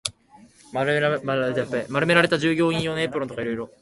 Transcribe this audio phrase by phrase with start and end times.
[0.73, 0.99] 丸め
[2.15, 3.69] られた従業員用のエプロンとか色々